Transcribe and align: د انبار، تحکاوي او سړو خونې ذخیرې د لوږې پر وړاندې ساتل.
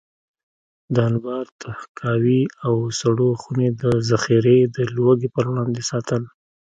د 0.93 0.95
انبار، 1.09 1.45
تحکاوي 1.63 2.41
او 2.65 2.75
سړو 2.99 3.29
خونې 3.41 3.69
ذخیرې 4.09 4.59
د 4.75 4.77
لوږې 4.95 5.29
پر 5.35 5.45
وړاندې 5.51 5.81
ساتل. 5.89 6.21